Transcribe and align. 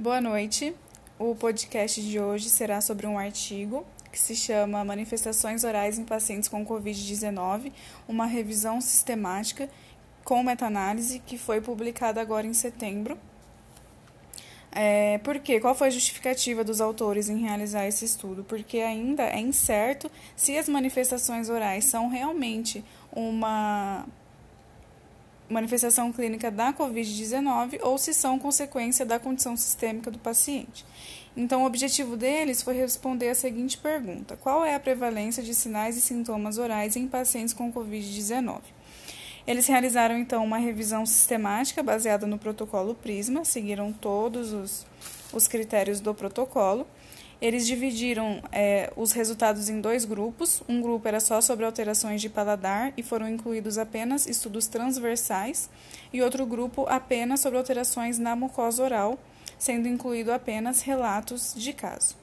Boa 0.00 0.20
noite. 0.20 0.76
O 1.18 1.34
podcast 1.34 2.00
de 2.00 2.20
hoje 2.20 2.48
será 2.48 2.80
sobre 2.80 3.04
um 3.04 3.18
artigo 3.18 3.84
que 4.12 4.18
se 4.20 4.36
chama 4.36 4.84
Manifestações 4.84 5.64
Orais 5.64 5.98
em 5.98 6.04
Pacientes 6.04 6.48
com 6.48 6.64
Covid-19, 6.64 7.72
uma 8.06 8.24
revisão 8.24 8.80
sistemática 8.80 9.68
com 10.22 10.40
meta-análise 10.44 11.18
que 11.18 11.36
foi 11.36 11.60
publicada 11.60 12.20
agora 12.20 12.46
em 12.46 12.54
setembro. 12.54 13.18
É, 14.70 15.18
por 15.18 15.40
quê? 15.40 15.58
Qual 15.58 15.74
foi 15.74 15.88
a 15.88 15.90
justificativa 15.90 16.62
dos 16.62 16.80
autores 16.80 17.28
em 17.28 17.38
realizar 17.38 17.84
esse 17.84 18.04
estudo? 18.04 18.44
Porque 18.44 18.78
ainda 18.78 19.24
é 19.24 19.40
incerto 19.40 20.08
se 20.36 20.56
as 20.56 20.68
manifestações 20.68 21.48
orais 21.48 21.86
são 21.86 22.08
realmente 22.08 22.84
uma 23.10 24.06
manifestação 25.48 26.12
clínica 26.12 26.50
da 26.50 26.72
Covid-19 26.72 27.80
ou 27.82 27.96
se 27.98 28.12
são 28.12 28.38
consequência 28.38 29.06
da 29.06 29.18
condição 29.18 29.56
sistêmica 29.56 30.10
do 30.10 30.18
paciente. 30.18 30.84
Então, 31.36 31.62
o 31.62 31.66
objetivo 31.66 32.16
deles 32.16 32.62
foi 32.62 32.74
responder 32.74 33.28
a 33.28 33.34
seguinte 33.34 33.78
pergunta: 33.78 34.36
Qual 34.36 34.64
é 34.64 34.74
a 34.74 34.80
prevalência 34.80 35.42
de 35.42 35.54
sinais 35.54 35.96
e 35.96 36.00
sintomas 36.00 36.58
orais 36.58 36.96
em 36.96 37.06
pacientes 37.06 37.54
com 37.54 37.72
Covid-19? 37.72 38.60
Eles 39.46 39.66
realizaram 39.66 40.18
então 40.18 40.44
uma 40.44 40.58
revisão 40.58 41.06
sistemática 41.06 41.82
baseada 41.82 42.26
no 42.26 42.38
protocolo 42.38 42.94
Prisma, 42.94 43.44
seguiram 43.44 43.92
todos 43.92 44.52
os, 44.52 44.86
os 45.32 45.48
critérios 45.48 46.00
do 46.00 46.14
protocolo 46.14 46.86
eles 47.40 47.66
dividiram 47.66 48.42
é, 48.50 48.92
os 48.96 49.12
resultados 49.12 49.68
em 49.68 49.80
dois 49.80 50.04
grupos. 50.04 50.62
Um 50.68 50.80
grupo 50.80 51.06
era 51.06 51.20
só 51.20 51.40
sobre 51.40 51.64
alterações 51.64 52.20
de 52.20 52.28
paladar 52.28 52.92
e 52.96 53.02
foram 53.02 53.28
incluídos 53.28 53.78
apenas 53.78 54.26
estudos 54.26 54.66
transversais, 54.66 55.70
e 56.12 56.20
outro 56.20 56.44
grupo 56.44 56.86
apenas 56.88 57.40
sobre 57.40 57.58
alterações 57.58 58.18
na 58.18 58.34
mucosa 58.34 58.82
oral, 58.82 59.18
sendo 59.58 59.86
incluído 59.86 60.32
apenas 60.32 60.82
relatos 60.82 61.54
de 61.56 61.72
caso. 61.72 62.16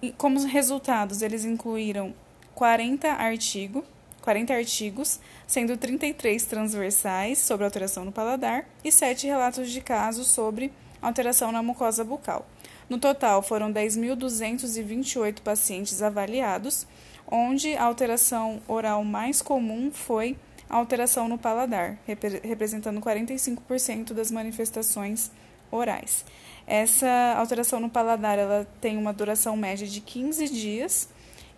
E 0.00 0.12
como 0.12 0.40
resultados, 0.44 1.22
eles 1.22 1.44
incluíram 1.44 2.14
40 2.54 3.08
artigos, 3.08 3.84
40 4.22 4.54
artigos, 4.54 5.20
sendo 5.46 5.76
33 5.76 6.44
transversais 6.44 7.38
sobre 7.38 7.64
alteração 7.64 8.04
no 8.04 8.12
paladar 8.12 8.68
e 8.84 8.92
7 8.92 9.26
relatos 9.26 9.70
de 9.70 9.80
caso 9.80 10.24
sobre 10.24 10.72
alteração 11.00 11.52
na 11.52 11.62
mucosa 11.62 12.04
bucal. 12.04 12.46
No 12.88 12.98
total, 12.98 13.42
foram 13.42 13.72
10.228 13.72 15.40
pacientes 15.40 16.02
avaliados, 16.02 16.86
onde 17.28 17.74
a 17.74 17.84
alteração 17.84 18.60
oral 18.68 19.04
mais 19.04 19.42
comum 19.42 19.90
foi 19.90 20.36
a 20.70 20.76
alteração 20.76 21.28
no 21.28 21.38
paladar, 21.38 21.98
representando 22.06 23.00
45% 23.00 24.12
das 24.12 24.30
manifestações 24.30 25.30
orais. 25.70 26.24
Essa 26.66 27.34
alteração 27.36 27.80
no 27.80 27.88
paladar 27.88 28.38
ela 28.38 28.66
tem 28.80 28.96
uma 28.96 29.12
duração 29.12 29.56
média 29.56 29.86
de 29.86 30.00
15 30.00 30.48
dias 30.48 31.08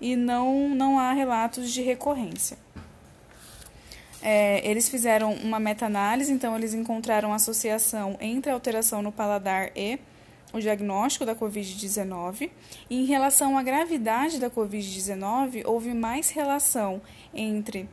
e 0.00 0.16
não, 0.16 0.70
não 0.70 0.98
há 0.98 1.12
relatos 1.12 1.70
de 1.70 1.82
recorrência. 1.82 2.58
É, 4.20 4.68
eles 4.68 4.88
fizeram 4.88 5.32
uma 5.34 5.60
meta-análise, 5.60 6.32
então 6.32 6.56
eles 6.56 6.74
encontraram 6.74 7.32
associação 7.32 8.16
entre 8.20 8.50
a 8.50 8.54
alteração 8.54 9.00
no 9.00 9.12
paladar 9.12 9.70
e 9.76 9.98
o 10.52 10.60
diagnóstico 10.60 11.24
da 11.24 11.34
Covid-19. 11.34 12.50
Em 12.90 13.04
relação 13.04 13.58
à 13.58 13.62
gravidade 13.62 14.38
da 14.38 14.50
Covid-19, 14.50 15.62
houve 15.66 15.92
mais 15.94 16.30
relação 16.30 17.00
entre 17.34 17.88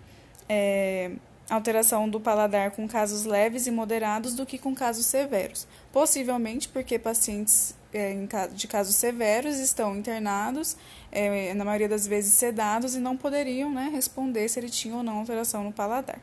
é, 0.48 1.12
alteração 1.50 2.10
do 2.10 2.20
paladar 2.20 2.72
com 2.72 2.88
casos 2.88 3.26
leves 3.26 3.68
e 3.68 3.72
moderados 3.72 4.34
do 4.34 4.46
que 4.46 4.58
com 4.58 4.74
casos 4.74 5.06
severos. 5.06 5.68
Possivelmente 5.92 6.68
porque 6.68 6.98
pacientes 6.98 7.76
é, 7.94 8.16
de 8.54 8.68
casos 8.68 8.96
severos 8.96 9.58
estão 9.58 9.96
internados, 9.96 10.76
é, 11.12 11.54
na 11.54 11.64
maioria 11.64 11.88
das 11.90 12.08
vezes 12.08 12.34
sedados, 12.34 12.96
e 12.96 13.00
não 13.00 13.16
poderiam 13.16 13.72
né, 13.72 13.90
responder 13.92 14.48
se 14.50 14.60
ele 14.60 14.70
tinha 14.70 14.96
ou 14.96 15.04
não 15.04 15.20
alteração 15.20 15.64
no 15.64 15.72
paladar. 15.72 16.20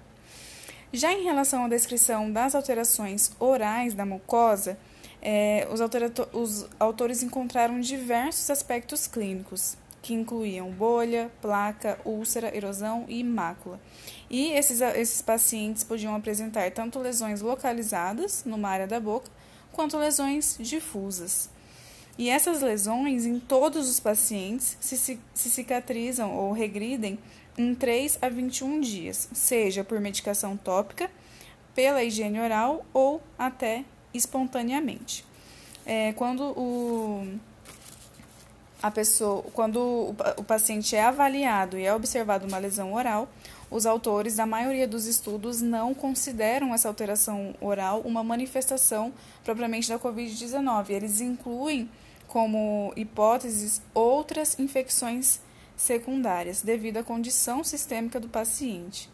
Já 0.93 1.13
em 1.13 1.25
relação 1.25 1.65
à 1.65 1.69
descrição 1.69 2.31
das 2.31 2.55
alterações 2.55 3.31
orais 3.39 3.95
da 3.95 4.05
mucosa, 4.05 4.77
é, 5.23 5.69
os, 5.71 5.81
os 6.33 6.67
autores 6.81 7.23
encontraram 7.23 7.81
diversos 7.81 8.51
aspectos 8.51 9.07
clínicos, 9.07 9.77
que 10.03 10.13
incluíam 10.13 10.69
bolha, 10.73 11.31
placa, 11.41 11.97
úlcera, 12.05 12.55
erosão 12.55 13.05
e 13.09 13.23
mácula. 13.23 13.81
E 14.29 14.51
esses, 14.51 14.81
esses 14.81 15.23
pacientes 15.23 15.85
podiam 15.85 16.17
apresentar 16.17 16.69
tanto 16.73 16.99
lesões 16.99 17.41
localizadas 17.41 18.43
numa 18.45 18.69
área 18.69 18.87
da 18.89 18.99
boca, 18.99 19.31
quanto 19.71 19.97
lesões 19.97 20.57
difusas. 20.59 21.49
E 22.19 22.29
essas 22.29 22.61
lesões, 22.61 23.25
em 23.25 23.39
todos 23.39 23.89
os 23.89 24.01
pacientes, 24.01 24.77
se, 24.81 24.97
se, 24.97 25.21
cicatrizam 25.35 26.35
ou 26.37 26.53
regridem 26.53 27.19
em 27.57 27.75
3 27.75 28.19
a 28.21 28.29
21 28.29 28.81
dias, 28.81 29.29
seja 29.33 29.85
por 29.85 30.01
medicação 30.01 30.57
tópica, 30.57 31.11
pela 31.75 32.05
higiene 32.05 32.41
oral 32.41 32.85
ou 32.93 33.23
até 33.39 33.85
espontaneamente. 34.15 35.25
É, 35.85 36.13
quando 36.13 36.43
o, 36.57 37.39
a 38.83 38.91
pessoa, 38.91 39.43
quando 39.53 39.77
o, 39.79 40.17
o 40.37 40.45
paciente 40.45 40.95
é 40.95 41.03
avaliado 41.03 41.79
e 41.79 41.85
é 41.85 41.95
observado 41.95 42.47
uma 42.47 42.59
lesão 42.59 42.93
oral, 42.95 43.29
os 43.71 43.87
autores 43.87 44.37
da 44.37 44.45
maioria 44.45 44.87
dos 44.87 45.07
estudos 45.07 45.63
não 45.63 45.95
consideram 45.95 46.75
essa 46.75 46.89
alteração 46.89 47.55
oral 47.61 48.01
uma 48.01 48.23
manifestação 48.23 49.13
propriamente 49.43 49.89
da 49.89 49.99
Covid-19. 49.99 50.91
Eles 50.91 51.21
incluem 51.21 51.91
como 52.29 52.93
hipóteses 52.97 53.81
outras 53.95 54.59
infecções 54.59 55.41
secundárias, 55.77 56.63
devido 56.63 56.99
à 56.99 57.03
condição 57.03 57.65
sistêmica 57.65 58.21
do 58.21 58.29
paciente. 58.29 59.11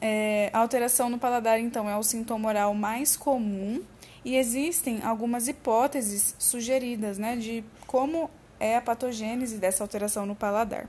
É, 0.00 0.50
a 0.52 0.58
alteração 0.58 1.08
no 1.08 1.18
paladar, 1.18 1.60
então, 1.60 1.88
é 1.88 1.96
o 1.96 2.02
sintoma 2.02 2.48
oral 2.48 2.74
mais 2.74 3.16
comum 3.16 3.82
e 4.24 4.36
existem 4.36 5.02
algumas 5.02 5.48
hipóteses 5.48 6.34
sugeridas 6.38 7.18
né, 7.18 7.36
de 7.36 7.64
como 7.86 8.30
é 8.60 8.76
a 8.76 8.80
patogênese 8.80 9.58
dessa 9.58 9.82
alteração 9.82 10.24
no 10.24 10.34
paladar. 10.34 10.88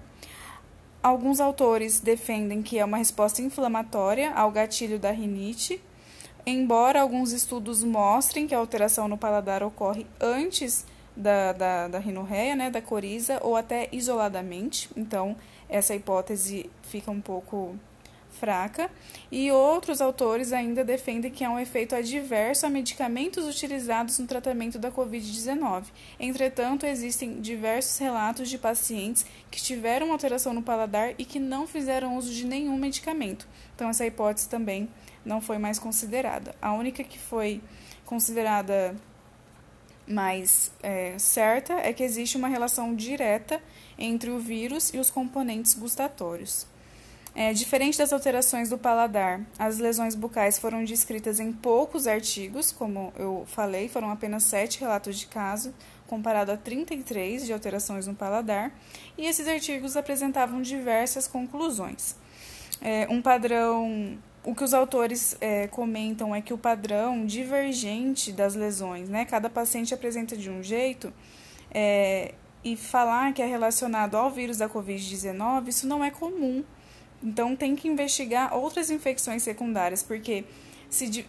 Alguns 1.01 1.39
autores 1.41 1.99
defendem 1.99 2.61
que 2.61 2.79
é 2.79 2.85
uma 2.85 2.97
resposta 2.97 3.41
inflamatória 3.41 4.31
ao 4.33 4.51
gatilho 4.51 4.99
da 4.99 5.11
rinite, 5.11 5.81
embora 6.45 7.01
alguns 7.01 7.31
estudos 7.31 7.83
mostrem 7.83 8.47
que 8.47 8.55
a 8.55 8.57
alteração 8.57 9.07
no 9.07 9.17
paladar 9.17 9.63
ocorre 9.63 10.05
antes 10.21 10.85
da, 11.15 11.51
da, 11.51 11.87
da 11.87 11.99
rinorreia, 11.99 12.55
né, 12.55 12.69
da 12.69 12.81
coriza, 12.81 13.39
ou 13.41 13.55
até 13.55 13.89
isoladamente. 13.91 14.89
Então, 14.95 15.35
essa 15.67 15.95
hipótese 15.95 16.69
fica 16.83 17.11
um 17.11 17.21
pouco 17.21 17.75
fraca, 18.39 18.89
e 19.31 19.51
outros 19.51 20.01
autores 20.01 20.51
ainda 20.51 20.83
defendem 20.83 21.31
que 21.31 21.43
há 21.43 21.49
um 21.49 21.59
efeito 21.59 21.95
adverso 21.95 22.65
a 22.65 22.69
medicamentos 22.69 23.45
utilizados 23.45 24.19
no 24.19 24.27
tratamento 24.27 24.77
da 24.77 24.91
Covid-19. 24.91 25.85
Entretanto, 26.19 26.85
existem 26.85 27.39
diversos 27.39 27.97
relatos 27.97 28.49
de 28.49 28.57
pacientes 28.57 29.25
que 29.49 29.61
tiveram 29.61 30.11
alteração 30.11 30.53
no 30.53 30.61
paladar 30.61 31.13
e 31.17 31.25
que 31.25 31.39
não 31.39 31.65
fizeram 31.65 32.17
uso 32.17 32.33
de 32.33 32.45
nenhum 32.45 32.77
medicamento. 32.77 33.47
Então, 33.75 33.89
essa 33.89 34.05
hipótese 34.05 34.49
também 34.49 34.89
não 35.23 35.39
foi 35.39 35.57
mais 35.57 35.79
considerada. 35.79 36.53
A 36.61 36.73
única 36.73 37.03
que 37.03 37.17
foi 37.17 37.61
considerada 38.05 38.95
mais 40.07 40.71
é, 40.81 41.17
certa 41.17 41.73
é 41.73 41.93
que 41.93 42.03
existe 42.03 42.37
uma 42.37 42.47
relação 42.47 42.93
direta 42.93 43.61
entre 43.97 44.29
o 44.29 44.39
vírus 44.39 44.93
e 44.93 44.97
os 44.97 45.09
componentes 45.09 45.73
gustatórios. 45.73 46.67
É, 47.35 47.51
diferente 47.51 47.97
das 47.97 48.13
alterações 48.13 48.69
do 48.69 48.77
paladar, 48.77 49.41
as 49.57 49.79
lesões 49.79 50.13
bucais 50.13 50.59
foram 50.59 50.83
descritas 50.83 51.39
em 51.39 51.51
poucos 51.51 52.05
artigos, 52.05 52.71
como 52.71 53.11
eu 53.17 53.43
falei, 53.47 53.89
foram 53.89 54.11
apenas 54.11 54.43
sete 54.43 54.79
relatos 54.79 55.17
de 55.17 55.25
caso, 55.25 55.73
comparado 56.05 56.51
a 56.51 56.57
33 56.57 57.47
de 57.47 57.51
alterações 57.51 58.05
no 58.05 58.13
paladar, 58.13 58.71
e 59.17 59.25
esses 59.25 59.47
artigos 59.47 59.97
apresentavam 59.97 60.61
diversas 60.61 61.27
conclusões. 61.27 62.15
É, 62.79 63.07
um 63.09 63.21
padrão. 63.21 64.17
O 64.45 64.53
que 64.53 64.63
os 64.63 64.73
autores 64.73 65.37
é, 65.39 65.67
comentam 65.67 66.35
é 66.35 66.41
que 66.41 66.53
o 66.53 66.57
padrão 66.57 67.25
divergente 67.25 68.31
das 68.31 68.55
lesões, 68.55 69.07
né? 69.07 69.23
Cada 69.23 69.49
paciente 69.49 69.93
apresenta 69.93 70.35
de 70.35 70.49
um 70.49 70.61
jeito, 70.61 71.13
é, 71.71 72.33
e 72.63 72.75
falar 72.75 73.33
que 73.33 73.41
é 73.41 73.45
relacionado 73.45 74.15
ao 74.15 74.29
vírus 74.29 74.57
da 74.57 74.69
Covid-19, 74.69 75.69
isso 75.69 75.87
não 75.87 76.03
é 76.03 76.11
comum 76.11 76.63
então 77.23 77.55
tem 77.55 77.75
que 77.75 77.87
investigar 77.87 78.53
outras 78.53 78.89
infecções 78.89 79.41
secundárias, 79.43 80.03
porque 80.03 80.43
se 80.89 81.25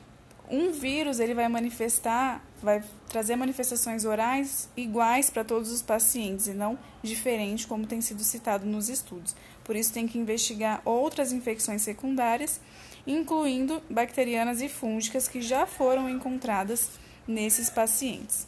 um 0.50 0.72
vírus 0.72 1.20
ele 1.20 1.32
vai 1.32 1.48
manifestar, 1.48 2.44
vai 2.62 2.82
trazer 3.08 3.36
manifestações 3.36 4.04
orais 4.04 4.68
iguais 4.76 5.30
para 5.30 5.44
todos 5.44 5.70
os 5.70 5.80
pacientes 5.80 6.48
e 6.48 6.52
não 6.52 6.78
diferente 7.02 7.66
como 7.66 7.86
tem 7.86 8.00
sido 8.00 8.22
citado 8.22 8.66
nos 8.66 8.88
estudos. 8.88 9.34
Por 9.62 9.76
isso 9.76 9.92
tem 9.92 10.06
que 10.06 10.18
investigar 10.18 10.82
outras 10.84 11.32
infecções 11.32 11.82
secundárias, 11.82 12.60
incluindo 13.06 13.82
bacterianas 13.88 14.60
e 14.60 14.68
fúngicas 14.68 15.28
que 15.28 15.40
já 15.40 15.66
foram 15.66 16.08
encontradas 16.08 16.90
nesses 17.26 17.70
pacientes. 17.70 18.46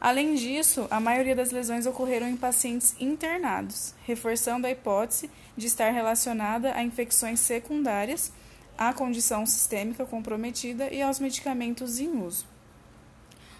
Além 0.00 0.34
disso, 0.34 0.88
a 0.90 0.98
maioria 0.98 1.36
das 1.36 1.52
lesões 1.52 1.86
ocorreram 1.86 2.28
em 2.28 2.36
pacientes 2.36 2.94
internados, 2.98 3.94
reforçando 4.04 4.66
a 4.66 4.70
hipótese 4.70 5.30
de 5.56 5.66
estar 5.66 5.90
relacionada 5.90 6.74
a 6.74 6.82
infecções 6.82 7.40
secundárias, 7.40 8.32
à 8.76 8.92
condição 8.92 9.44
sistêmica 9.44 10.04
comprometida 10.04 10.92
e 10.92 11.02
aos 11.02 11.18
medicamentos 11.20 11.98
em 11.98 12.22
uso. 12.22 12.46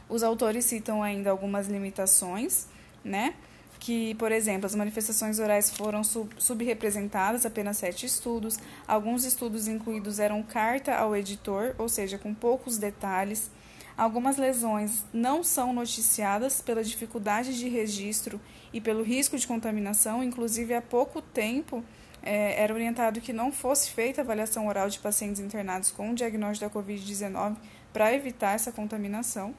Os 0.09 0.23
autores 0.23 0.65
citam 0.65 1.03
ainda 1.03 1.31
algumas 1.31 1.69
limitações, 1.69 2.67
né? 3.05 3.35
Que, 3.79 4.15
por 4.15 4.31
exemplo, 4.31 4.67
as 4.67 4.75
manifestações 4.75 5.39
orais 5.39 5.71
foram 5.71 6.05
sub 6.05 6.31
subrepresentadas, 6.39 7.45
apenas 7.45 7.79
sete 7.79 8.07
estudos. 8.07 8.59
Alguns 8.87 9.25
estudos 9.25 9.67
incluídos 9.67 10.19
eram 10.19 10.43
carta 10.43 10.95
ao 10.95 11.17
editor, 11.17 11.75
ou 11.79 11.89
seja, 11.89 12.19
com 12.19 12.33
poucos 12.33 12.79
detalhes. 12.79 13.51
Algumas 13.97 14.37
lesões 14.37 15.05
não 15.13 15.45
são 15.45 15.73
noticiadas 15.73 16.61
pela 16.61 16.83
dificuldade 16.83 17.59
de 17.59 17.69
registro 17.69 18.41
e 18.73 18.81
pelo 18.81 19.03
risco 19.03 19.37
de 19.37 19.47
contaminação, 19.47 20.25
inclusive 20.25 20.75
há 20.75 20.81
pouco 20.81 21.21
tempo 21.21 21.85
é, 22.23 22.63
era 22.63 22.73
orientado 22.73 23.21
que 23.21 23.33
não 23.33 23.53
fosse 23.53 23.91
feita 23.91 24.21
avaliação 24.21 24.67
oral 24.67 24.89
de 24.89 24.99
pacientes 24.99 25.41
internados 25.41 25.91
com 25.91 26.15
diagnóstico 26.15 26.71
da 26.71 26.81
Covid-19 26.81 27.57
para 27.93 28.15
evitar 28.15 28.55
essa 28.55 28.73
contaminação. 28.73 29.55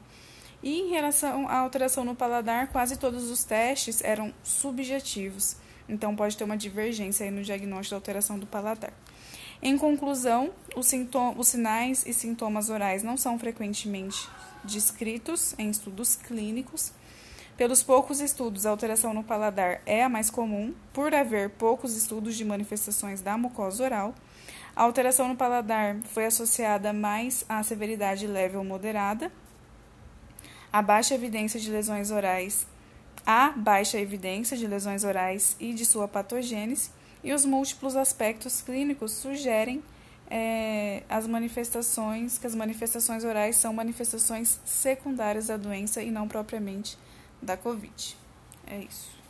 E 0.64 0.80
em 0.80 0.90
relação 0.90 1.48
à 1.50 1.58
alteração 1.58 2.06
no 2.06 2.16
paladar, 2.16 2.70
quase 2.70 2.98
todos 2.98 3.30
os 3.30 3.44
testes 3.44 4.02
eram 4.02 4.34
subjetivos, 4.42 5.58
então 5.90 6.16
pode 6.16 6.38
ter 6.38 6.46
uma 6.46 6.56
divergência 6.56 7.30
no 7.30 7.44
diagnóstico 7.44 7.92
da 7.92 7.98
alteração 7.98 8.40
do 8.40 8.48
paladar. 8.48 8.94
Em 9.66 9.78
conclusão, 9.78 10.52
os, 10.76 10.92
os 11.38 11.48
sinais 11.48 12.06
e 12.06 12.14
sintomas 12.14 12.70
orais 12.70 13.02
não 13.02 13.16
são 13.16 13.40
frequentemente 13.40 14.30
descritos 14.62 15.56
em 15.58 15.70
estudos 15.70 16.18
clínicos. 16.18 16.92
Pelos 17.56 17.82
poucos 17.82 18.20
estudos, 18.20 18.66
a 18.66 18.72
alteração 18.72 19.14
no 19.14 19.24
paladar 19.24 19.82
é 19.86 20.04
a 20.04 20.10
mais 20.10 20.30
comum, 20.30 20.76
por 20.92 21.16
haver 21.16 21.50
poucos 21.52 21.96
estudos 21.96 22.36
de 22.36 22.44
manifestações 22.44 23.22
da 23.22 23.38
mucosa 23.38 23.86
oral. 23.86 24.14
A 24.76 24.84
alteração 24.84 25.30
no 25.30 25.38
paladar 25.38 25.96
foi 26.08 26.26
associada 26.26 26.92
mais 26.92 27.46
à 27.48 27.64
severidade 27.64 28.28
leve 28.28 28.58
ou 28.58 28.66
moderada, 28.66 29.32
a 30.74 30.82
baixa 30.82 31.16
evidência 31.16 31.58
de 31.58 31.72
lesões 31.72 32.12
orais, 32.12 32.68
a 33.26 33.52
baixa 33.52 33.98
evidência 33.98 34.58
de 34.58 34.68
lesões 34.68 35.06
orais 35.06 35.56
e 35.58 35.74
de 35.74 35.86
sua 35.86 36.06
patogênese 36.06 36.92
e 37.24 37.34
os 37.34 37.46
múltiplos 37.46 37.96
aspectos 37.96 38.62
clínicos 38.62 39.12
sugerem 39.12 39.84
é, 40.30 41.04
as 41.08 41.28
manifestações, 41.28 42.38
que 42.38 42.48
as 42.48 42.56
manifestações 42.56 43.24
orais 43.24 43.56
são 43.56 43.74
manifestações 43.74 44.60
secundárias 44.66 45.48
da 45.48 45.58
doença 45.58 46.02
e 46.02 46.12
não 46.12 46.28
propriamente 46.28 46.98
da 47.42 47.56
Covid. 47.56 48.18
É 48.68 48.80
isso. 48.80 49.23